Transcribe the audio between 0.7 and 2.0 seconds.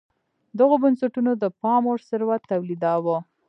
بنسټونو د پاموړ